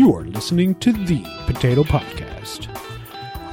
[0.00, 2.74] You are listening to the Potato Podcast.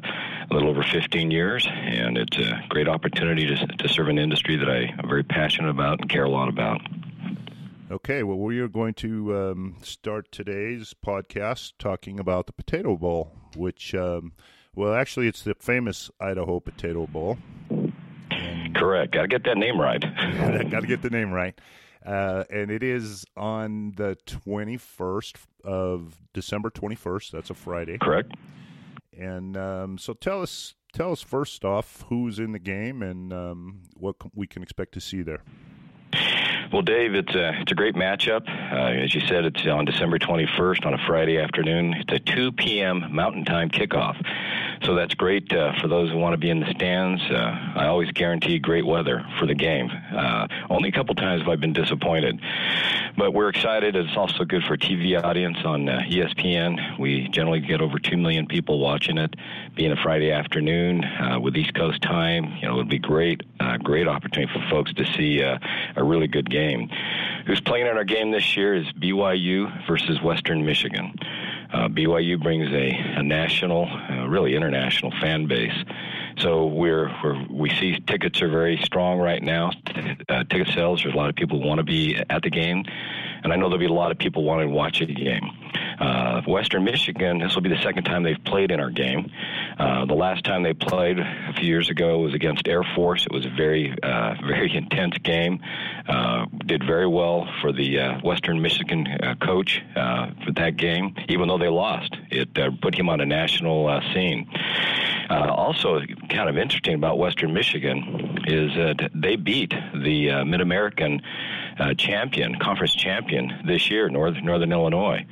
[0.50, 4.56] a little over 15 years, and it's a great opportunity to, to serve an industry
[4.56, 6.80] that I, am very passionate about and care a lot about.
[7.90, 13.32] Okay, well, we are going to um, start today's podcast talking about the Potato Bowl,
[13.56, 14.32] which, um,
[14.74, 17.38] well, actually, it's the famous Idaho Potato Bowl.
[18.76, 19.14] Correct.
[19.14, 20.02] Got to get that name right.
[20.70, 21.58] Got to get the name right.
[22.04, 27.30] Uh, and it is on the 21st of December 21st.
[27.30, 27.96] That's a Friday.
[27.96, 28.34] Correct.
[29.18, 33.80] And um, so tell us, tell us first off who's in the game and um,
[33.94, 35.40] what we can expect to see there.
[36.70, 38.46] Well, Dave, it's a it's a great matchup.
[38.46, 41.94] Uh, as you said, it's on December 21st on a Friday afternoon.
[41.94, 43.06] It's a 2 p.m.
[43.10, 44.22] Mountain Time kickoff.
[44.84, 47.22] So that's great uh, for those who want to be in the stands.
[47.22, 49.90] Uh, I always guarantee great weather for the game.
[50.14, 52.40] Uh, only a couple times have I been disappointed,
[53.16, 53.96] but we're excited.
[53.96, 56.98] It's also good for TV audience on uh, ESPN.
[56.98, 59.34] We generally get over two million people watching it.
[59.74, 63.42] Being a Friday afternoon uh, with East Coast time, you know, it would be great.
[63.58, 65.58] Uh, great opportunity for folks to see a
[66.02, 66.57] really good game.
[67.46, 71.14] Who's playing in our game this year is BYU versus Western Michigan.
[71.72, 75.84] Uh, BYU brings a, a national, uh, really international fan base.
[76.40, 79.72] So we're, we're we see tickets are very strong right now.
[80.28, 81.02] Uh, ticket sales.
[81.02, 82.84] There's a lot of people who want to be at the game,
[83.42, 85.50] and I know there'll be a lot of people wanting to watch the game.
[85.98, 87.38] Uh, Western Michigan.
[87.38, 89.32] This will be the second time they've played in our game.
[89.78, 93.26] Uh, the last time they played a few years ago was against Air Force.
[93.26, 95.60] It was a very uh, very intense game.
[96.08, 99.06] Uh, did very well for the uh, Western Michigan
[99.40, 102.16] coach for that game, even though they lost.
[102.30, 104.48] It put him on a national scene.
[105.30, 106.00] Uh, also,
[106.30, 111.20] kind of interesting about Western Michigan is that they beat the uh, Mid American
[111.78, 115.26] uh, champion, conference champion this year, North, Northern Illinois.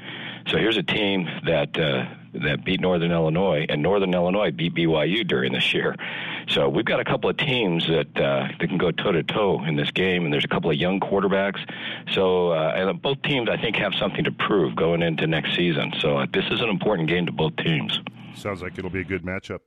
[0.48, 2.04] So here's a team that uh,
[2.44, 5.96] that beat Northern Illinois, and Northern Illinois beat BYU during this year.
[6.48, 9.64] So we've got a couple of teams that uh, that can go toe to toe
[9.64, 11.58] in this game, and there's a couple of young quarterbacks.
[12.12, 15.92] So uh, and both teams, I think, have something to prove going into next season.
[16.00, 17.98] So uh, this is an important game to both teams.
[18.36, 19.60] Sounds like it'll be a good matchup.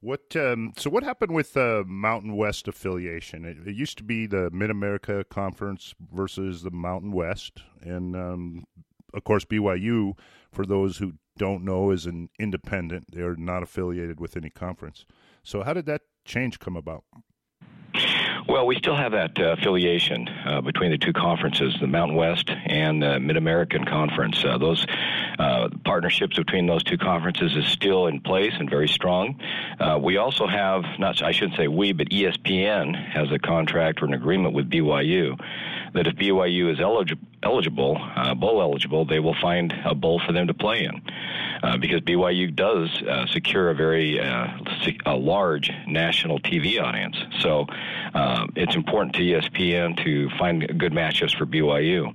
[0.00, 3.44] What um, so what happened with the Mountain West affiliation?
[3.44, 8.64] It, it used to be the Mid America Conference versus the Mountain West, and um,
[9.14, 10.18] of course BYU.
[10.50, 13.12] For those who don't know, is an independent.
[13.12, 15.06] They are not affiliated with any conference.
[15.42, 17.04] So how did that change come about?
[18.48, 22.50] Well, we still have that uh, affiliation uh, between the two conferences, the Mountain West
[22.50, 24.44] and the Mid American Conference.
[24.44, 24.84] Uh, those
[25.38, 29.40] uh, partnerships between those two conferences is still in place and very strong.
[29.78, 34.06] Uh, we also have, not I shouldn't say we, but ESPN has a contract or
[34.06, 35.38] an agreement with BYU
[35.94, 40.32] that if BYU is eligible, eligible, uh, bowl eligible, they will find a bowl for
[40.32, 41.02] them to play in.
[41.62, 44.48] Uh, because BYU does uh, secure a very uh,
[45.06, 47.16] a large national TV audience.
[47.38, 47.66] So
[48.14, 52.12] uh, it's important to ESPN to find good matchups for BYU.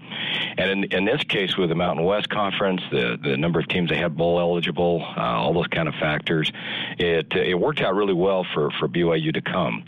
[0.58, 3.90] And in, in this case, with the Mountain West Conference, the, the number of teams
[3.90, 6.52] they had bowl eligible, uh, all those kind of factors,
[7.00, 9.86] it, it worked out really well for, for BYU to come.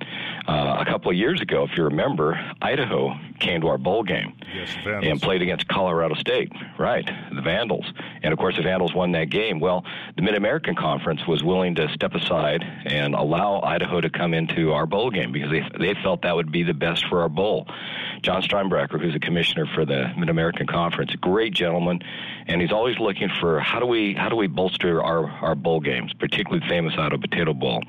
[0.48, 4.76] A couple of years ago, if you remember, Idaho came to our bowl game yes,
[4.86, 7.10] and played against Colorado State, right?
[7.34, 7.92] The Vandals.
[8.22, 9.60] And of course, the Vandals won that game.
[9.60, 9.84] Well,
[10.16, 14.74] the Mid American Conference was willing to step aside and allow Idaho to come into
[14.74, 17.68] our bowl game because they, they felt that would be the best for our bowl.
[18.22, 22.02] Jon Steinbrecher, who's the commissioner for the Mid American Conference, great gentleman,
[22.50, 25.80] and he's always looking for how do we how do we bolster our, our bowl
[25.80, 27.84] games, particularly the famous Idaho Potato Bowl.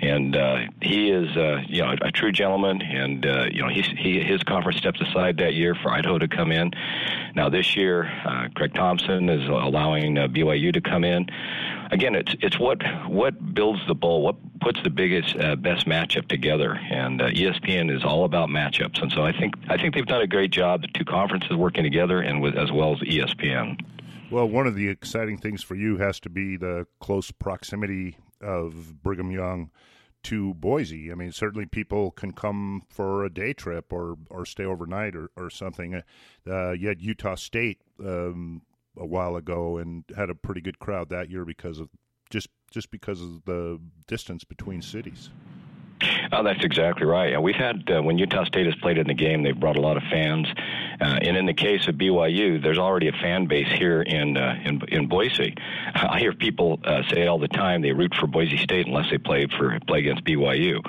[0.00, 3.68] And uh, he is uh, you know a, a true gentleman, and uh, you know
[3.68, 6.72] he his conference steps aside that year for Idaho to come in.
[7.34, 11.26] Now this year, uh, Craig Thompson is allowing uh, BYU to come in.
[11.90, 16.26] Again, it's it's what what builds the bowl, what puts the biggest uh, best matchup
[16.28, 19.02] together, and uh, ESPN is all about matchups.
[19.02, 20.80] And so I think I think they've done a great job.
[20.80, 23.78] The two conferences working together, and with as well as ESPN.
[24.30, 29.02] Well, one of the exciting things for you has to be the close proximity of
[29.02, 29.70] Brigham Young
[30.24, 31.12] to Boise.
[31.12, 35.30] I mean, certainly people can come for a day trip or, or stay overnight or,
[35.36, 36.02] or something.
[36.44, 38.62] Uh, you had Utah State um,
[38.98, 41.88] a while ago and had a pretty good crowd that year because of
[42.28, 45.30] just just because of the distance between cities.
[46.32, 47.40] Oh, that's exactly right.
[47.40, 49.96] We've had uh, when Utah State has played in the game, they've brought a lot
[49.96, 50.46] of fans,
[51.00, 54.56] uh, and in the case of BYU, there's already a fan base here in uh,
[54.64, 55.54] in, in Boise.
[55.94, 59.18] I hear people uh, say all the time they root for Boise State unless they
[59.18, 60.80] play for play against BYU.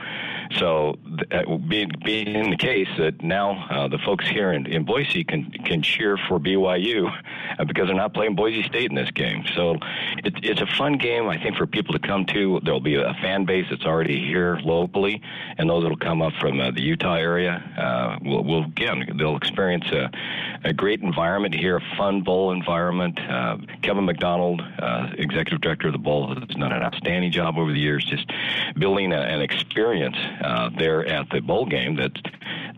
[0.56, 0.96] So,
[1.32, 5.52] uh, being, being the case that now uh, the folks here in, in Boise can
[5.52, 7.12] can cheer for BYU
[7.60, 9.44] uh, because they're not playing Boise State in this game.
[9.56, 9.78] So,
[10.24, 12.62] it's it's a fun game I think for people to come to.
[12.64, 15.22] There'll be a fan base that's already here locally,
[15.58, 20.74] and those that'll come up from the Utah area will, will again they'll experience a,
[20.74, 23.20] great environment here, a fun bowl environment.
[23.20, 27.72] Uh, Kevin McDonald, uh, executive director of the bowl, has done an outstanding job over
[27.72, 28.32] the years, just
[28.78, 32.12] building a, an experience uh, there at the bowl game that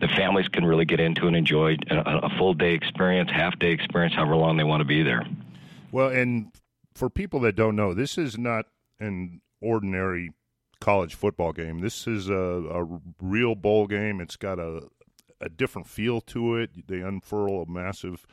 [0.00, 3.70] the families can really get into and enjoy a, a full day experience, half day
[3.70, 5.22] experience, however long they want to be there.
[5.92, 6.52] Well, and
[6.94, 8.66] for people that don't know, this is not
[8.98, 10.32] an ordinary
[10.80, 11.80] college football game.
[11.80, 14.20] This is a, a real bowl game.
[14.20, 14.88] It's got a
[15.40, 16.86] a different feel to it.
[16.86, 18.26] They unfurl a massive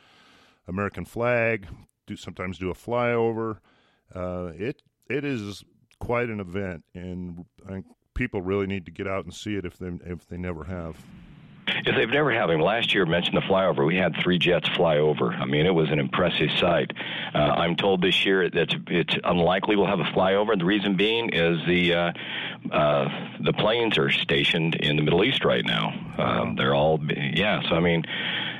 [0.66, 1.66] American flag.
[2.06, 3.58] Do sometimes do a flyover.
[4.14, 5.64] Uh, it it is
[5.98, 7.44] quite an event, and
[8.14, 10.96] people really need to get out and see it if they if they never have.
[11.84, 13.86] If they've never had him, last year mentioned the flyover.
[13.86, 15.32] We had three jets fly over.
[15.32, 16.92] I mean, it was an impressive sight.
[17.34, 20.58] Uh, I'm told this year that it's unlikely we'll have a flyover.
[20.58, 22.12] The reason being is the uh,
[22.72, 23.08] uh,
[23.40, 25.94] the planes are stationed in the Middle East right now.
[26.18, 27.62] Um, they're all yeah.
[27.68, 28.04] So I mean,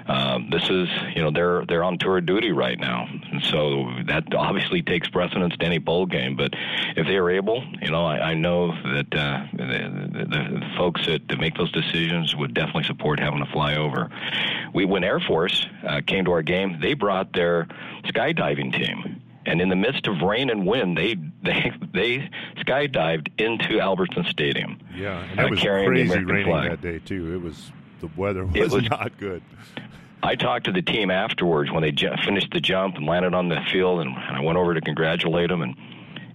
[0.08, 4.34] um, this is you know they're they're on tour duty right now, and so that
[4.34, 6.37] obviously takes precedence to any bowl game.
[6.37, 6.55] But
[6.96, 9.66] if they are able, you know, I, I know that uh, the,
[10.12, 14.10] the, the folks that, that make those decisions would definitely support having a flyover.
[14.75, 17.66] We when Air Force uh, came to our game, they brought their
[18.04, 23.81] skydiving team and in the midst of rain and wind, they they they skydived into
[23.81, 24.78] Albertson Stadium.
[24.94, 26.70] Yeah, and it was crazy raining flag.
[26.70, 27.34] that day too.
[27.34, 29.43] It was the weather was, was not good.
[30.23, 33.49] I talked to the team afterwards when they j- finished the jump and landed on
[33.49, 35.62] the field, and, and I went over to congratulate them.
[35.62, 35.76] And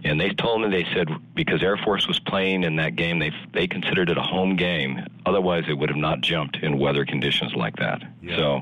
[0.06, 3.32] and they told me they said because Air Force was playing in that game, they
[3.54, 5.06] they considered it a home game.
[5.26, 8.02] Otherwise, it would have not jumped in weather conditions like that.
[8.22, 8.36] Yeah.
[8.36, 8.62] So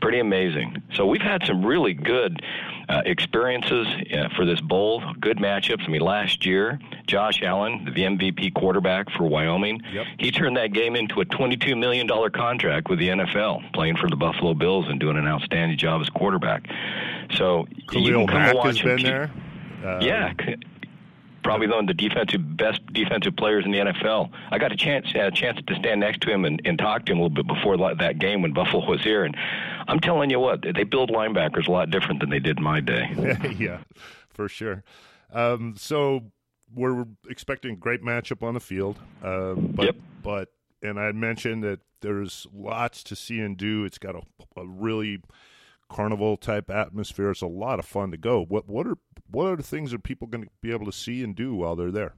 [0.00, 0.82] pretty amazing.
[0.94, 2.42] So we've had some really good
[2.88, 5.82] uh, experiences uh, for this bowl, good matchups.
[5.84, 10.06] I mean, last year, Josh Allen, the MVP quarterback for Wyoming, yep.
[10.18, 14.16] he turned that game into a $22 million contract with the NFL, playing for the
[14.16, 16.66] Buffalo Bills and doing an outstanding job as quarterback.
[17.34, 19.30] So Khalil you can come Mack watch has been keep, there.
[19.84, 20.32] Uh, yeah,
[21.46, 24.30] probably one of the defensive best defensive players in the NFL.
[24.50, 27.12] I got a chance a chance to stand next to him and, and talk to
[27.12, 29.36] him a little bit before that game when Buffalo was here, and
[29.86, 32.80] I'm telling you what, they build linebackers a lot different than they did in my
[32.80, 33.14] day.
[33.58, 33.78] yeah,
[34.28, 34.82] for sure.
[35.32, 36.22] Um, so
[36.74, 39.96] we're expecting a great matchup on the field, um, but yep.
[40.22, 40.48] but
[40.82, 43.84] and I mentioned that there's lots to see and do.
[43.84, 44.22] It's got a,
[44.56, 45.20] a really
[45.88, 47.30] carnival type atmosphere.
[47.30, 48.44] It's a lot of fun to go.
[48.44, 48.98] What what are
[49.30, 51.76] what are the things that people going to be able to see and do while
[51.76, 52.14] they're there?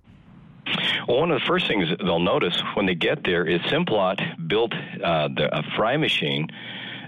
[1.07, 4.75] Well, one of the first things they'll notice when they get there is Simplot built
[4.75, 6.49] uh, the, a fry machine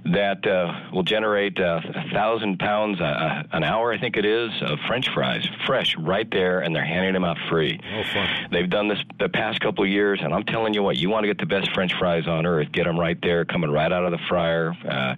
[0.06, 4.50] that uh, will generate uh, a thousand pounds uh, an hour, I think it is,
[4.62, 7.80] of French fries, fresh right there, and they're handing them out free.
[7.94, 8.48] Oh, fun!
[8.50, 11.24] They've done this the past couple of years, and I'm telling you what, you want
[11.24, 14.04] to get the best French fries on earth, get them right there, coming right out
[14.04, 14.74] of the fryer.
[14.88, 15.14] Uh,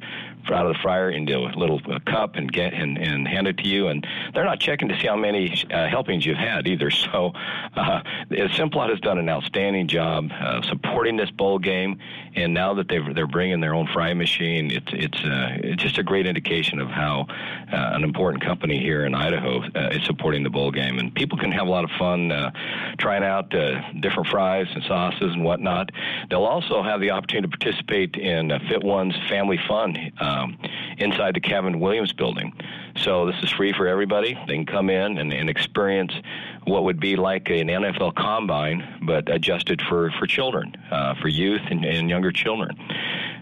[0.51, 3.69] out of the fryer into a little cup and get and, and hand it to
[3.69, 3.89] you.
[3.89, 6.91] And they're not checking to see how many uh, helpings you've had either.
[7.13, 7.33] So
[7.77, 11.99] uh, Simplot has done an outstanding job uh, supporting this bowl game.
[12.35, 15.99] And now that they've, they're bringing their own fry machine, it's it's uh, it's just
[15.99, 17.27] a great indication of how
[17.73, 20.99] uh, an important company here in Idaho uh, is supporting the bowl game.
[20.99, 22.31] And people can have a lot of fun
[22.99, 23.51] trying out
[24.01, 25.91] different fries and sauces and whatnot.
[26.31, 29.95] They'll also have the opportunity to participate in Fit One's Family Fun.
[30.33, 30.59] Um,
[30.99, 32.53] inside the Caven-Williams building.
[32.97, 34.39] So this is free for everybody.
[34.47, 36.13] They can come in and, and experience
[36.65, 41.63] what would be like an NFL combine, but adjusted for, for children, uh, for youth
[41.71, 42.77] and, and younger children.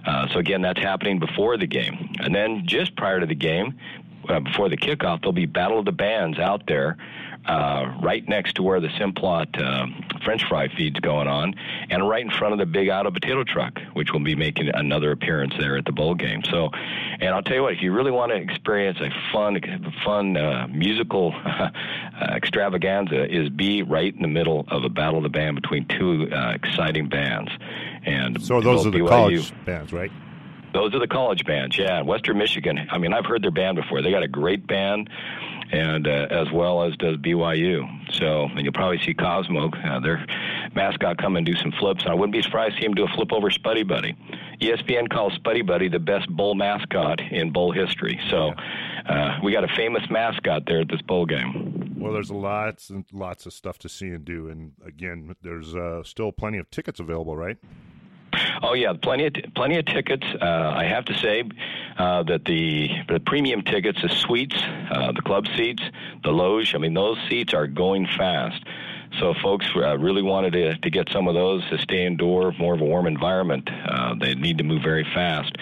[0.07, 2.15] Uh, so again, that's happening before the game.
[2.21, 3.79] And then just prior to the game,
[4.29, 6.97] uh, before the kickoff, there'll be Battle of the Bands out there
[7.47, 9.87] uh, right next to where the Simplot uh,
[10.25, 11.55] French fry feed's going on,
[11.89, 15.11] and right in front of the big Idaho potato truck, which will be making another
[15.13, 16.43] appearance there at the bowl game.
[16.45, 19.61] So, and I'll tell you what, if you really want to experience a fun,
[20.05, 21.71] fun uh, musical uh,
[22.35, 26.29] extravaganza, is be right in the middle of a battle of the band between two
[26.31, 27.51] uh, exciting bands.
[28.05, 30.11] And so those are the BYU, college bands, right?
[30.73, 32.03] Those are the college bands, yeah.
[32.03, 32.87] Western Michigan.
[32.91, 34.03] I mean, I've heard their band before.
[34.03, 35.11] They got a great band
[35.73, 37.87] and uh, as well as does BYU.
[38.15, 40.25] So, and you'll probably see Cosmo, uh, their
[40.75, 42.05] mascot, come and do some flips.
[42.07, 44.17] I wouldn't be surprised to see him do a flip over Spuddy Buddy.
[44.61, 48.21] ESPN calls Spuddy Buddy the best bowl mascot in bowl history.
[48.31, 48.53] So,
[49.09, 51.95] uh, we got a famous mascot there at this bowl game.
[51.97, 56.03] Well, there's lots and lots of stuff to see and do, and again, there's uh,
[56.03, 57.59] still plenty of tickets available, right?
[58.63, 60.27] Oh yeah, plenty of plenty of tickets.
[60.41, 61.45] Uh, I have to say
[61.99, 64.57] uh, that the the premium tickets, the suites,
[64.91, 65.83] uh, the club seats,
[66.23, 66.75] the loge.
[66.75, 68.63] I mean, those seats are going fast.
[69.19, 72.75] So, folks uh, really wanted to, to get some of those to stay indoor, more
[72.75, 73.69] of a warm environment.
[73.69, 75.53] Uh, they need to move very fast.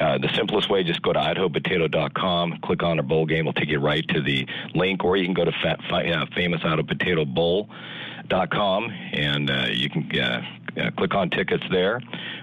[0.00, 3.68] Uh, the simplest way, just go to idahopotato.com, click on a bowl game, it'll take
[3.68, 6.26] you right to the link, or you can go to fa- uh,
[9.12, 12.00] and uh, you can uh, click on tickets there,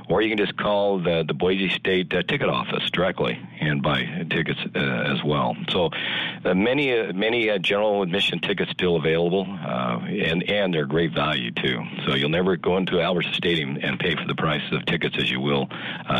[0.09, 4.03] or you can just call the, the Boise State uh, ticket office directly and buy
[4.29, 5.55] tickets uh, as well.
[5.69, 5.89] So
[6.43, 11.51] uh, many uh, many uh, general admission tickets still available, and and they're great value
[11.51, 11.81] too.
[12.05, 15.29] So you'll never go into Albertson Stadium and pay for the price of tickets as
[15.29, 15.67] you will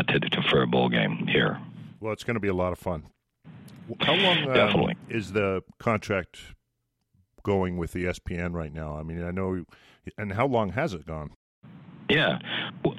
[0.08, 1.58] to, to for a bowl game here.
[2.00, 3.04] Well, it's going to be a lot of fun.
[4.00, 6.54] How long um, is the contract
[7.44, 8.96] going with ESPN right now?
[8.96, 9.64] I mean, I know,
[10.18, 11.30] and how long has it gone?
[12.08, 12.38] Yeah.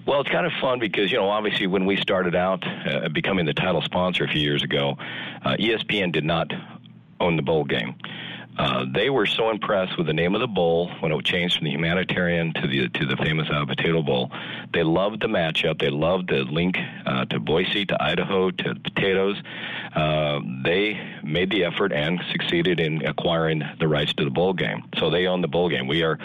[0.06, 3.46] Well, it's kind of fun because, you know, obviously when we started out uh, becoming
[3.46, 4.98] the title sponsor a few years ago,
[5.44, 6.52] uh, ESPN did not
[7.20, 7.96] own the bowl game.
[8.58, 11.66] Uh, they were so impressed with the name of the bowl when it changed from
[11.66, 14.32] the humanitarian to the to the famous uh, potato bowl.
[14.74, 15.80] They loved the matchup.
[15.80, 19.40] They loved the link uh, to Boise, to Idaho, to potatoes.
[19.96, 24.86] Uh, they made the effort and succeeded in acquiring the rights to the bowl game.
[24.98, 25.86] So they own the bowl game.
[25.86, 26.18] We are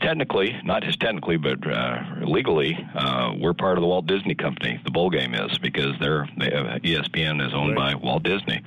[0.00, 4.80] technically, not just technically, but uh, legally, uh, we're part of the Walt Disney Company.
[4.84, 7.94] The bowl game is because they're they have, ESPN is owned right.
[7.94, 8.62] by Walt Disney.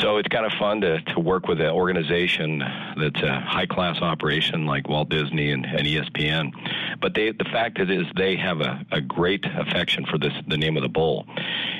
[0.00, 2.60] So it's kind of fun to, to work with an organization
[2.96, 6.52] that's a high class operation like Walt Disney and, and ESPN.
[7.00, 10.76] But they, the fact is, they have a, a great affection for this the name
[10.76, 11.26] of the bowl.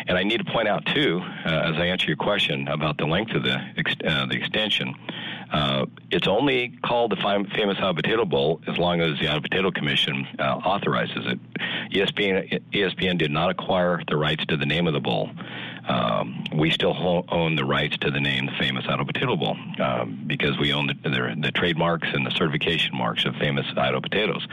[0.08, 3.06] And I need to point out too, uh, as I answer your question about the
[3.06, 4.94] length of the uh, the extension.
[5.52, 9.70] Uh, it's only called the famous Idaho Potato Bowl as long as the Idaho Potato
[9.70, 11.38] Commission uh, authorizes it.
[11.92, 15.30] ESPN, ESPN did not acquire the rights to the name of the bowl.
[15.88, 19.56] Um, we still ho- own the rights to the name, the famous Idaho Potato Bowl,
[19.80, 24.02] um, because we own the, the, the, trademarks and the certification marks of famous Idaho
[24.02, 24.46] potatoes.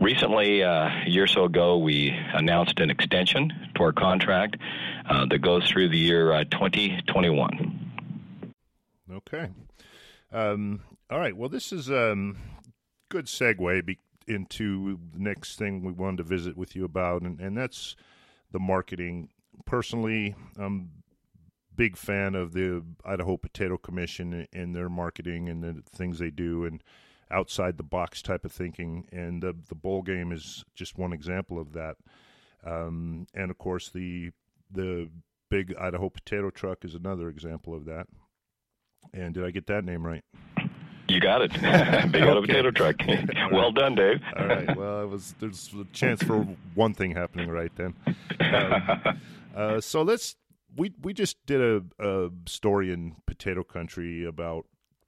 [0.00, 4.58] Recently, uh, a year or so ago, we announced an extension to our contract
[5.08, 8.54] uh, that goes through the year uh, 2021.
[9.10, 9.48] Okay.
[10.32, 11.36] Um, all right.
[11.36, 12.36] Well, this is a um,
[13.08, 17.40] good segue be- into the next thing we wanted to visit with you about, and,
[17.40, 17.96] and that's
[18.52, 19.30] the marketing.
[19.64, 20.90] Personally, I'm
[21.78, 26.64] big fan of the Idaho Potato Commission and their marketing and the things they do
[26.64, 26.82] and
[27.30, 29.06] outside the box type of thinking.
[29.12, 31.96] And the the bowl game is just one example of that.
[32.64, 34.32] Um, and of course, the
[34.70, 35.08] the
[35.48, 38.08] big Idaho potato truck is another example of that.
[39.12, 40.24] And did I get that name right?
[41.08, 41.52] You got it.
[42.12, 42.40] Big okay.
[42.40, 42.96] potato truck.
[43.52, 44.20] well done, Dave.
[44.36, 44.76] All right.
[44.76, 47.94] Well, it was there's a chance for one thing happening right then.
[48.40, 49.20] Um,
[49.56, 50.36] uh, so let's
[50.76, 54.66] we we just did a, a, story in Potato Country about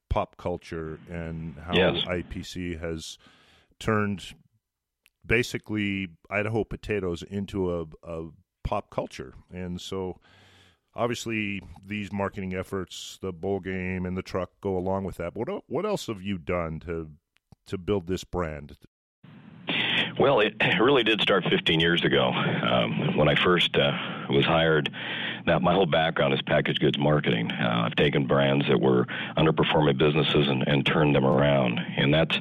[0.08, 2.02] pop culture and how yes.
[2.06, 3.18] IPC has
[3.78, 4.34] turned
[5.24, 8.28] basically Idaho potatoes into a, a
[8.64, 10.18] pop culture, and so
[11.00, 15.34] obviously these marketing efforts, the bowl game and the truck go along with that.
[15.34, 17.08] What what else have you done to
[17.66, 18.76] to build this brand?
[20.18, 23.92] Well, it really did start 15 years ago um, when I first uh,
[24.28, 24.90] was hired.
[25.46, 27.50] Now, my whole background is packaged goods marketing.
[27.50, 29.06] Uh, I've taken brands that were
[29.38, 32.38] underperforming businesses and, and turned them around, and that's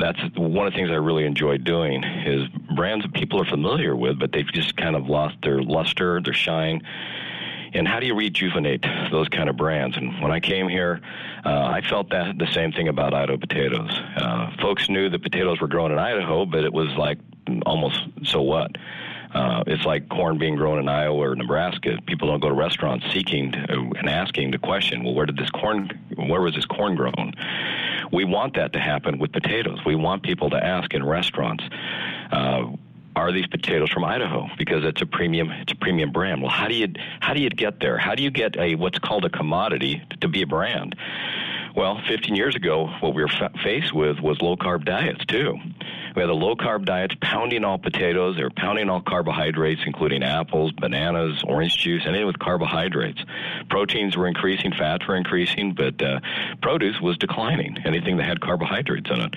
[0.00, 2.02] that's one of the things I really enjoy doing.
[2.02, 6.20] Is brands that people are familiar with, but they've just kind of lost their luster,
[6.20, 6.82] their shine
[7.74, 9.96] and how do you rejuvenate those kind of brands?
[9.96, 11.00] And when I came here,
[11.44, 13.90] uh, I felt that the same thing about Idaho potatoes.
[14.16, 17.18] Uh, folks knew that potatoes were grown in Idaho, but it was like
[17.66, 18.72] almost so what.
[19.34, 21.96] Uh, it's like corn being grown in Iowa or Nebraska.
[22.06, 25.48] People don't go to restaurants seeking to, and asking the question, well, where did this
[25.50, 27.32] corn, where was this corn grown?
[28.12, 29.78] We want that to happen with potatoes.
[29.86, 31.64] We want people to ask in restaurants.
[32.30, 32.72] Uh,
[33.14, 36.42] are these potatoes from Idaho because it's a premium it's a premium brand.
[36.42, 36.88] Well, how do you
[37.20, 37.98] how do you get there?
[37.98, 40.96] How do you get a what's called a commodity to be a brand?
[41.74, 45.56] Well, 15 years ago, what we were fa- faced with was low carb diets too.
[46.14, 48.36] We had the low carb diets pounding all potatoes.
[48.36, 53.22] They were pounding all carbohydrates, including apples, bananas, orange juice, anything with carbohydrates.
[53.70, 56.20] Proteins were increasing, fats were increasing, but uh,
[56.60, 57.78] produce was declining.
[57.84, 59.34] Anything that had carbohydrates in it.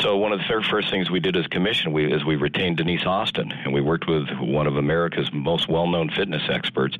[0.00, 2.78] So one of the very first things we did as commission we, is we retained
[2.78, 6.96] Denise Austin, and we worked with one of America's most well-known fitness experts,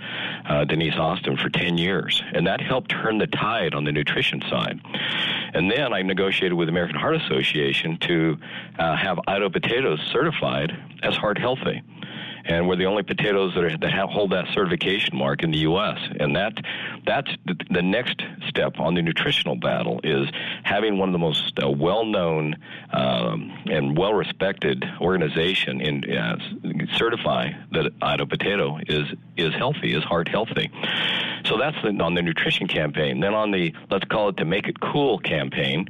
[0.47, 4.42] uh, Denise Austin, for 10 years, and that helped turn the tide on the nutrition
[4.42, 4.78] side.
[5.54, 8.38] And then I negotiated with American Heart Association to
[8.78, 10.72] uh, have Idaho potatoes certified
[11.02, 11.82] as heart healthy
[12.44, 15.58] and we're the only potatoes that, are, that have, hold that certification mark in the
[15.58, 15.99] U.S.
[16.18, 16.54] And that
[17.06, 20.28] that's the, the next step on the nutritional battle is
[20.64, 22.56] having one of the most uh, well-known
[22.92, 26.37] um, and well-respected organization in uh,
[26.96, 29.06] certify that Idaho potato is
[29.37, 30.70] is healthy, is heart healthy.
[31.44, 33.20] So that's the, on the nutrition campaign.
[33.20, 35.88] Then on the let's call it the Make It Cool campaign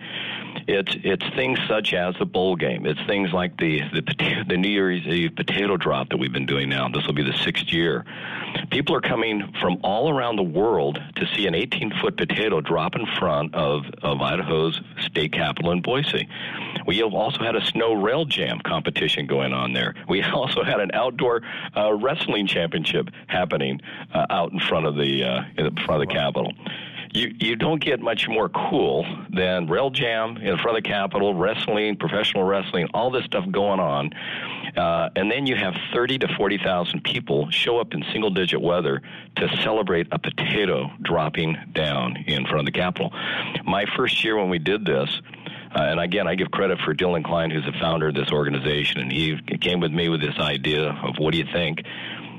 [0.66, 2.86] it's it's things such as the bowl game.
[2.86, 6.68] It's things like the the, the New Year's Eve potato drop that we've been doing
[6.68, 6.88] now.
[6.88, 8.04] This will be the sixth year.
[8.70, 12.94] People are coming from all around the world to see an 18 foot potato drop
[12.96, 16.28] in front of of Idaho's state capital in Boise.
[16.86, 19.94] We have also had a snow rail jam competition going on there.
[20.08, 21.42] We also had an outdoor
[21.76, 23.80] uh, wrestling championship happening
[24.14, 26.52] uh, out in front of the uh, in front of the Capitol
[27.12, 31.34] you you don't get much more cool than rail jam in front of the Capitol,
[31.34, 34.12] wrestling, professional wrestling, all this stuff going on,
[34.76, 38.60] uh, and then you have thirty to forty thousand people show up in single digit
[38.60, 39.02] weather
[39.36, 43.12] to celebrate a potato dropping down in front of the Capitol.
[43.64, 45.20] My first year when we did this.
[45.74, 49.00] Uh, and again, I give credit for Dylan Klein, who's the founder of this organization,
[49.00, 51.82] and he came with me with this idea of what do you think?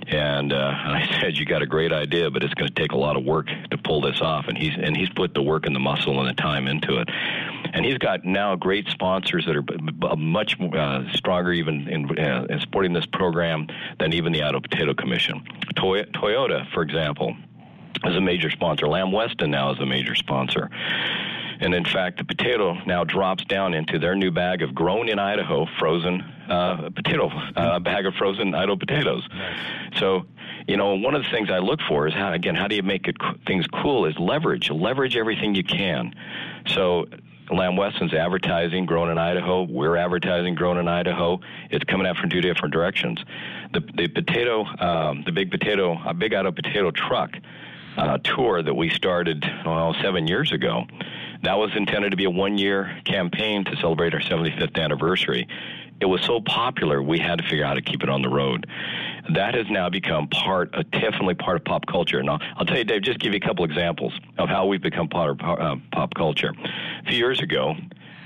[0.08, 0.56] And, uh,
[0.86, 3.24] I said, "You got a great idea, but it's going to take a lot of
[3.24, 6.20] work to pull this off." And he's and he's put the work and the muscle
[6.20, 7.10] and the time into it.
[7.74, 12.60] And he's got now great sponsors that are much uh, stronger, even in, uh, in
[12.60, 13.68] supporting this program
[14.00, 15.44] than even the Idaho Potato Commission.
[15.76, 17.36] Toy- Toyota, for example,
[18.06, 18.88] is a major sponsor.
[18.88, 20.70] Lamb Weston now is a major sponsor.
[21.64, 25.18] And in fact, the potato now drops down into their new bag of grown in
[25.18, 29.26] Idaho frozen uh, potato, uh, bag of frozen Idaho potatoes.
[29.96, 30.26] So,
[30.68, 32.84] you know, one of the things I look for is how, again, how do you
[32.84, 33.16] make it,
[33.48, 34.70] things cool is leverage.
[34.70, 36.14] Leverage everything you can.
[36.68, 37.06] So,
[37.50, 39.64] Lamb Weston's advertising grown in Idaho.
[39.64, 41.40] We're advertising grown in Idaho.
[41.70, 43.24] It's coming out from two different directions.
[43.74, 47.32] The the potato, um, the big potato, a big Idaho potato truck
[47.98, 50.86] uh, tour that we started well seven years ago
[51.44, 55.48] that was intended to be a one year campaign to celebrate our 75th anniversary.
[56.00, 58.30] It was so popular, we had to figure out how to keep it on the
[58.30, 58.66] road.
[59.34, 62.22] That has now become part, uh, definitely part of pop culture.
[62.24, 65.08] Now, I'll tell you, Dave, just give you a couple examples of how we've become
[65.08, 66.54] part of uh, pop culture.
[67.06, 67.76] A few years ago,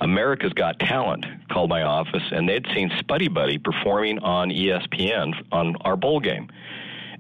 [0.02, 5.76] America's Got Talent called my office, and they'd seen Spuddy Buddy performing on ESPN on
[5.82, 6.50] our bowl game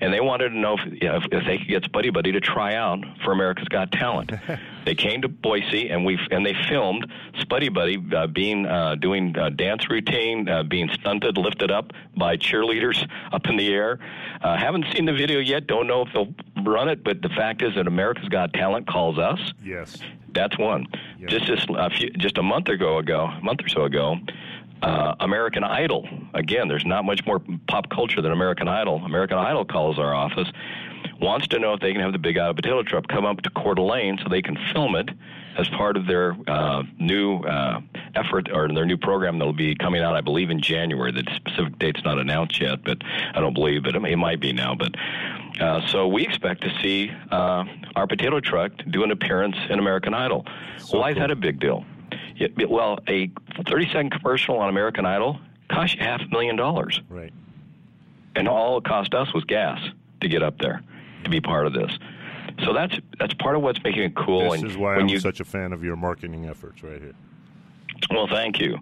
[0.02, 2.32] and they wanted to know if, you know, if, if they could get Spuddy Buddy
[2.32, 4.32] to try out for America's Got Talent.
[4.86, 9.36] they came to Boise and we and they filmed Spuddy Buddy uh, being uh, doing
[9.38, 14.00] a dance routine, uh, being stunted, lifted up by cheerleaders up in the air.
[14.42, 15.68] Uh, haven't seen the video yet.
[15.68, 16.34] Don't know if they'll
[16.64, 19.40] run it, but the fact is that America's Got Talent calls us.
[19.64, 19.98] Yes,
[20.34, 20.86] that's one.
[21.20, 21.32] Yes.
[21.32, 24.18] Just just a few, just a month ago ago, a month or so ago
[24.82, 26.08] uh, American Idol.
[26.34, 29.04] Again, there's not much more pop culture than American Idol.
[29.06, 30.48] American Idol calls our office,
[31.20, 33.50] wants to know if they can have the Big Idaho Potato Truck come up to
[33.50, 35.10] Coeur d'Alene so they can film it
[35.58, 37.82] as part of their uh, new uh,
[38.16, 41.12] effort or their new program that'll be coming out, I believe, in January.
[41.12, 43.00] The specific date's not announced yet, but
[43.34, 43.96] I don't believe it.
[43.96, 44.94] It might be now, but.
[45.60, 47.64] Uh, so we expect to see uh,
[47.96, 50.46] our potato truck do an appearance in American Idol.
[50.78, 51.18] So Why cool.
[51.18, 51.84] is that a big deal?
[52.40, 53.32] It, well, a
[53.68, 57.02] 30 second commercial on American Idol cost you half a million dollars.
[57.10, 57.34] Right.
[58.36, 59.80] And all it cost us was gas
[60.22, 60.82] to get up there
[61.24, 61.92] to be part of this.
[62.64, 64.52] So that's that's part of what's making it cool.
[64.52, 67.14] This and is why I'm you, such a fan of your marketing efforts right here.
[68.12, 68.78] Well, thank you.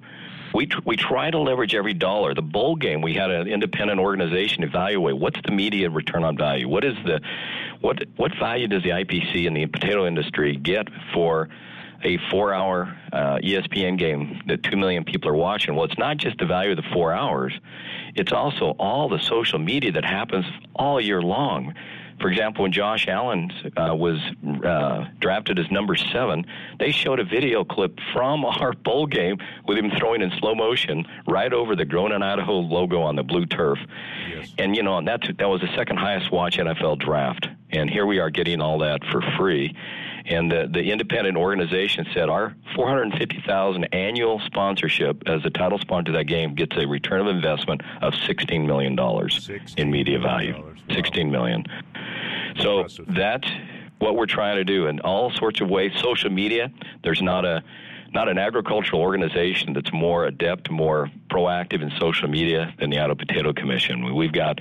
[0.54, 2.34] We, tr- we try to leverage every dollar.
[2.34, 6.70] The bowl game, we had an independent organization evaluate what's the media return on value.
[6.70, 7.20] What is the
[7.82, 11.50] what what value does the IPC and the potato industry get for
[12.04, 15.76] a four-hour uh, ESPN game that two million people are watching.
[15.76, 17.54] Well, it's not just the value of the four hours;
[18.16, 21.74] it's also all the social media that happens all year long.
[22.20, 24.20] For example, when Josh Allen uh, was
[24.64, 26.46] uh, drafted as number seven,
[26.80, 31.06] they showed a video clip from our bowl game with him throwing in slow motion
[31.28, 33.80] right over the Grown in Idaho logo on the blue turf.
[34.30, 34.54] Yes.
[34.58, 38.20] And you know that's that was the second highest watch NFL draft, and here we
[38.20, 39.76] are getting all that for free.
[40.26, 46.18] And the, the independent organization said our 450,000 annual sponsorship as the title sponsor of
[46.18, 50.54] that game gets a return of investment of 16 million dollars in media value.
[50.56, 50.74] Wow.
[50.94, 51.66] 16 million.
[52.60, 53.06] So Impressive.
[53.10, 53.48] that's
[54.00, 55.92] what we're trying to do in all sorts of ways.
[56.02, 56.72] Social media,
[57.04, 57.64] there's not a
[58.14, 63.16] not an agricultural organization that's more adept, more proactive in social media than the Idaho
[63.16, 64.16] Potato Commission.
[64.16, 64.60] We've got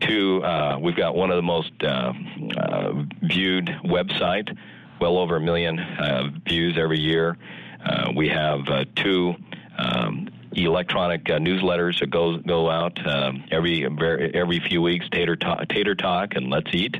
[0.00, 0.42] two.
[0.44, 2.12] Uh, we've got one of the most uh,
[2.56, 4.56] uh, viewed website,
[5.02, 7.36] well over a million uh, views every year.
[7.84, 9.34] Uh, we have uh, two.
[9.76, 15.06] Um, electronic uh, newsletters that go go out uh, every every few weeks.
[15.10, 16.96] Tater Talk, Tater Talk, and Let's Eat.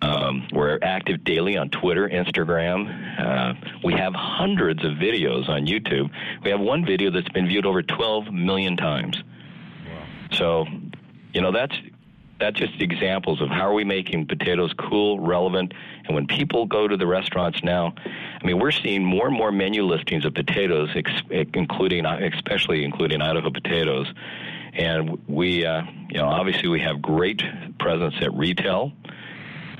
[0.00, 2.88] Um, we're active daily on Twitter, Instagram.
[3.20, 6.10] Uh, we have hundreds of videos on YouTube.
[6.42, 9.22] We have one video that's been viewed over 12 million times.
[9.86, 10.06] Wow.
[10.32, 10.66] So,
[11.32, 11.74] you know, that's
[12.40, 15.72] that's just examples of how are we making potatoes cool, relevant,
[16.04, 19.52] and when people go to the restaurants now, I mean, we're seeing more and more
[19.52, 20.90] menu listings of potatoes,
[21.54, 24.12] including especially including Idaho potatoes,
[24.74, 27.42] and we, uh, you know, obviously we have great
[27.78, 28.92] presence at retail.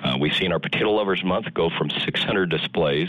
[0.03, 3.09] Uh, we've seen our Potato Lovers Month go from 600 displays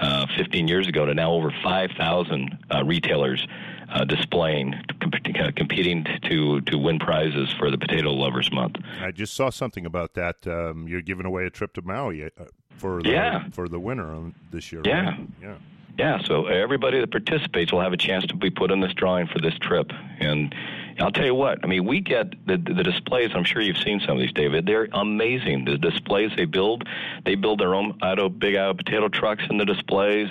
[0.00, 3.46] uh, 15 years ago to now over 5,000 uh, retailers
[3.90, 8.76] uh, displaying, comp- uh, competing to to win prizes for the Potato Lovers Month.
[9.00, 10.46] I just saw something about that.
[10.46, 12.28] Um, you're giving away a trip to Maui uh,
[12.70, 13.48] for the, yeah.
[13.50, 14.82] for the winner this year.
[14.84, 15.10] Yeah.
[15.10, 15.20] Right?
[15.42, 15.54] Yeah.
[15.98, 19.26] Yeah, so everybody that participates will have a chance to be put in this drawing
[19.26, 19.90] for this trip.
[20.20, 20.54] And
[21.00, 23.30] I'll tell you what, I mean, we get the, the displays.
[23.34, 24.66] I'm sure you've seen some of these, David.
[24.66, 25.64] They're amazing.
[25.64, 26.88] The displays they build,
[27.24, 30.28] they build their own Idaho big Idaho potato trucks in the displays.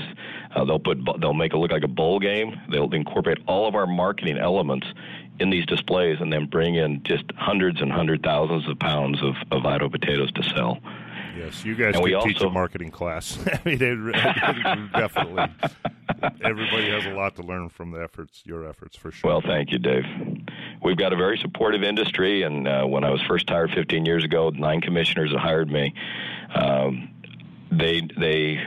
[0.55, 2.59] Uh, they'll put they'll make it look like a bowl game.
[2.69, 4.87] They'll incorporate all of our marketing elements
[5.39, 9.35] in these displays, and then bring in just hundreds and hundred thousands of pounds of,
[9.51, 10.79] of Idaho potatoes to sell.
[11.37, 13.37] Yes, you guys can teach a marketing class.
[13.47, 15.45] I mean, definitely.
[16.43, 19.29] Everybody has a lot to learn from the efforts, your efforts, for sure.
[19.29, 20.03] Well, thank you, Dave.
[20.83, 24.23] We've got a very supportive industry, and uh, when I was first hired 15 years
[24.23, 25.93] ago, nine commissioners that hired me,
[26.53, 27.09] um,
[27.71, 28.63] they they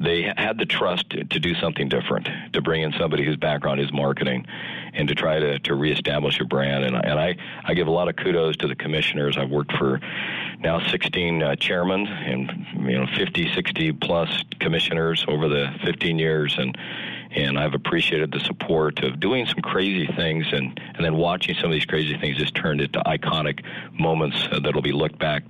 [0.00, 3.92] they had the trust to, do something different, to bring in somebody whose background is
[3.92, 4.46] marketing,
[4.94, 6.84] and to try to, to reestablish a brand.
[6.84, 9.36] And, and I, I give a lot of kudos to the commissioners.
[9.36, 10.00] I've worked for
[10.58, 16.56] now 16 uh, chairmen and you know 50, 60 plus commissioners over the 15 years,
[16.58, 16.76] and
[17.30, 21.66] and I've appreciated the support of doing some crazy things and, and then watching some
[21.66, 23.64] of these crazy things just turned into iconic
[23.98, 25.44] moments that'll be looked back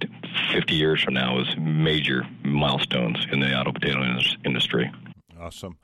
[0.53, 4.03] 50 years from now as major milestones in the Idaho potato
[4.45, 4.91] industry.
[5.39, 5.79] Awesome.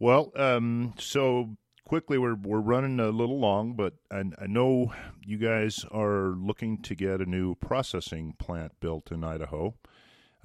[0.00, 1.56] Well, um, so
[1.88, 4.92] quickly we're we're running a little long, but I, I, know
[5.24, 9.74] you guys are looking to get a new processing plant built in Idaho.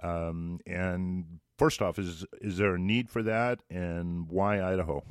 [0.04, 5.04] Um, and first off, is is there a need for that, and why Idaho?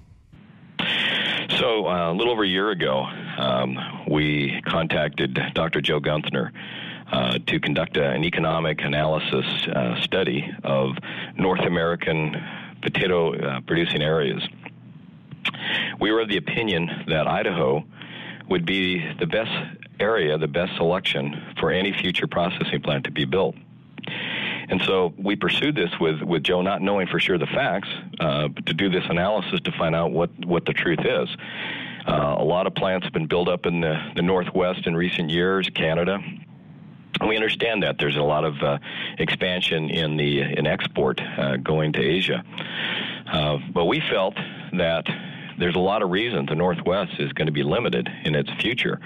[1.58, 3.04] So uh, a little over a year ago,
[3.38, 3.78] um,
[4.08, 5.80] we contacted Dr.
[5.80, 6.50] Joe Guenthner.
[7.12, 10.96] Uh, to conduct a, an economic analysis uh, study of
[11.36, 12.34] North American
[12.80, 14.42] potato uh, producing areas.
[16.00, 17.84] We were of the opinion that Idaho
[18.48, 19.52] would be the best
[20.00, 23.56] area, the best selection for any future processing plant to be built.
[24.72, 28.48] And so we pursued this with, with Joe, not knowing for sure the facts, uh,
[28.48, 31.28] to do this analysis to find out what, what the truth is.
[32.08, 35.28] Uh, a lot of plants have been built up in the, the Northwest in recent
[35.28, 36.18] years, Canada.
[37.20, 38.78] We understand that there's a lot of uh,
[39.18, 42.42] expansion in the in export uh, going to Asia,
[43.30, 44.34] uh, but we felt
[44.72, 45.04] that
[45.58, 48.98] there's a lot of reasons the Northwest is going to be limited in its future.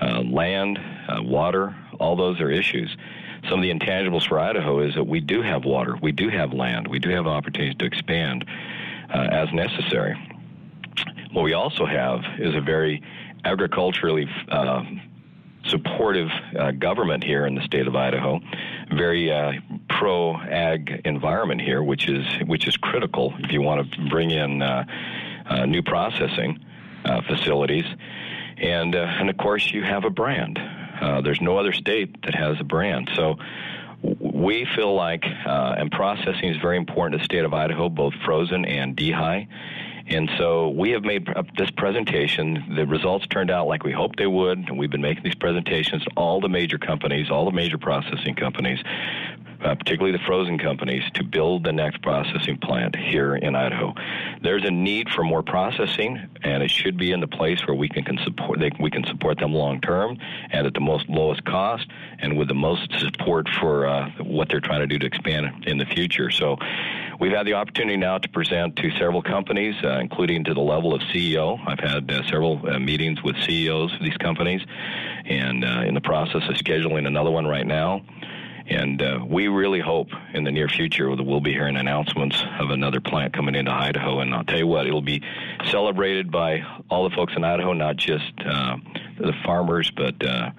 [0.00, 0.78] Uh, land,
[1.20, 2.96] water, all those are issues
[3.48, 6.52] some of the intangibles for Idaho is that we do have water, we do have
[6.52, 8.44] land, we do have opportunities to expand
[9.12, 10.16] uh, as necessary.
[11.32, 13.02] What we also have is a very
[13.44, 14.84] agriculturally uh,
[15.64, 16.28] supportive
[16.58, 18.40] uh, government here in the state of Idaho,
[18.92, 19.52] very uh,
[19.88, 24.62] pro ag environment here, which is which is critical if you want to bring in
[24.62, 24.84] uh,
[25.46, 26.64] uh, new processing
[27.26, 27.84] facilities,
[28.58, 30.58] and and of course you have a brand.
[31.02, 33.10] Uh, there's no other state that has a brand.
[33.16, 33.36] So
[34.02, 38.14] we feel like, uh, and processing is very important to the state of Idaho, both
[38.24, 39.48] frozen and dehy.
[40.06, 42.74] And so we have made this presentation.
[42.76, 44.58] The results turned out like we hoped they would.
[44.58, 48.34] And we've been making these presentations to all the major companies, all the major processing
[48.34, 48.80] companies,
[49.64, 53.94] uh, particularly the frozen companies, to build the next processing plant here in Idaho.
[54.42, 57.88] There's a need for more processing, and it should be in the place where we
[57.88, 60.18] can, can support they, we can support them long term
[60.50, 61.86] and at the most lowest cost
[62.18, 65.78] and with the most support for uh, what they're trying to do to expand in
[65.78, 66.30] the future.
[66.30, 66.56] So.
[67.20, 70.92] We've had the opportunity now to present to several companies, uh, including to the level
[70.92, 71.56] of CEO.
[71.64, 74.60] I've had uh, several uh, meetings with CEOs of these companies,
[75.26, 78.02] and uh, in the process of scheduling another one right now.
[78.68, 82.70] And uh, we really hope in the near future that we'll be hearing announcements of
[82.70, 84.20] another plant coming into Idaho.
[84.20, 85.22] And I'll tell you what, it'll be
[85.70, 88.76] celebrated by all the folks in Idaho, not just uh,
[89.18, 90.50] the farmers, but uh,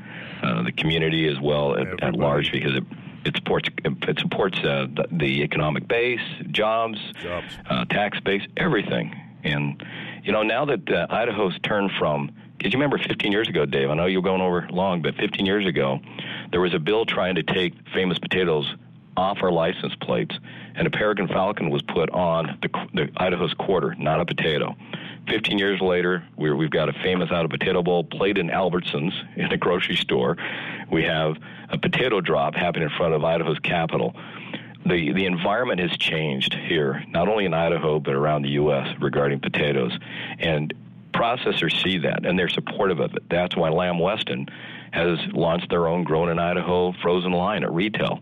[0.42, 2.84] uh, the community as well at, at large, because it
[3.26, 6.20] it supports it supports uh, the, the economic base,
[6.52, 7.58] jobs, jobs.
[7.70, 9.16] Uh, tax base, everything.
[9.44, 9.82] And
[10.24, 12.32] you know, now that uh, Idaho's turned from
[12.64, 13.90] did you remember 15 years ago, Dave?
[13.90, 16.00] I know you're going over long, but 15 years ago,
[16.52, 18.74] there was a bill trying to take famous potatoes
[19.18, 20.34] off our license plates,
[20.74, 24.78] and a peregrine falcon was put on the, the Idaho's quarter, not a potato.
[25.28, 29.52] 15 years later, we have got a famous Idaho potato bowl played in Albertsons in
[29.52, 30.38] a grocery store.
[30.90, 31.36] We have
[31.70, 34.16] a potato drop happening in front of Idaho's capital.
[34.86, 38.88] The, the environment has changed here, not only in Idaho, but around the U.S.
[39.02, 39.98] regarding potatoes.
[40.40, 40.74] And
[41.14, 43.24] processors see that and they're supportive of it.
[43.30, 44.48] That's why Lamb Weston
[44.92, 48.20] has launched their own grown in Idaho frozen line at retail.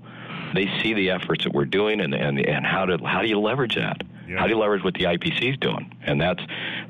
[0.54, 3.40] They see the efforts that we're doing and and, and how to how do you
[3.40, 4.04] leverage that?
[4.28, 4.38] Yeah.
[4.38, 5.94] How do you leverage what the IPC is doing?
[6.04, 6.42] And that's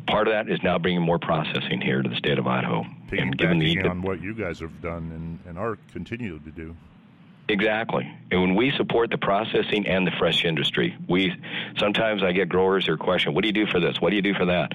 [0.07, 2.85] part of that is now bringing more processing here to the state of Idaho.
[3.11, 6.75] and given the on what you guys have done and, and are continuing to do.
[7.49, 8.09] Exactly.
[8.31, 11.33] And when we support the processing and the fresh industry, we
[11.77, 13.99] sometimes I get growers who question, "What do you do for this?
[13.99, 14.71] What do you do for that?"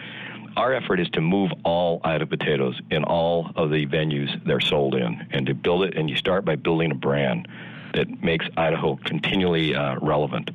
[0.56, 4.94] Our effort is to move all Idaho potatoes in all of the venues they're sold
[4.94, 5.96] in, and to build it.
[5.96, 7.48] And you start by building a brand
[7.94, 10.50] that makes Idaho continually uh, relevant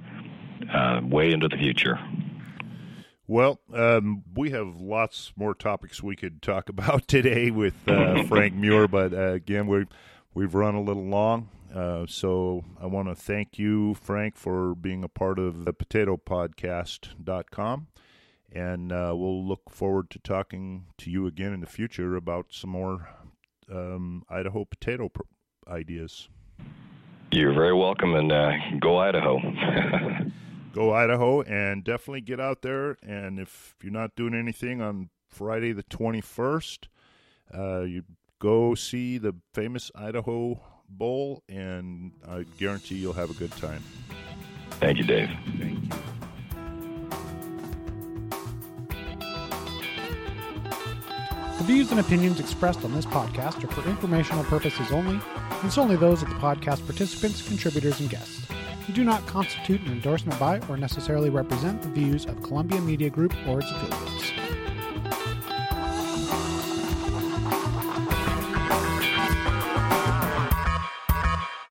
[0.72, 2.00] uh, way into the future.
[3.28, 8.56] Well, um, we have lots more topics we could talk about today with uh, Frank
[8.56, 9.86] Muir, but uh, again, we
[10.34, 11.50] we've run a little long.
[11.74, 17.88] Uh, so I want to thank you, Frank, for being a part of the PotatoPodcast.com
[18.52, 22.72] and uh, we'll look forward to talking to you again in the future about some
[22.72, 23.10] more
[23.72, 25.10] um, Idaho potato
[25.68, 26.30] ideas.
[27.32, 29.40] You're very welcome, and uh, go Idaho.
[30.74, 32.98] go Idaho, and definitely get out there.
[33.02, 36.88] And if you're not doing anything on Friday the 21st,
[37.58, 38.04] uh, you
[38.40, 43.84] go see the famous Idaho Bowl, and I guarantee you'll have a good time.
[44.72, 45.30] Thank you, Dave.
[51.62, 55.20] The views and opinions expressed on this podcast are for informational purposes only,
[55.62, 58.48] and solely those of the podcast participants, contributors, and guests.
[58.88, 63.12] They do not constitute an endorsement by or necessarily represent the views of Columbia Media
[63.12, 64.41] Group or its affiliates.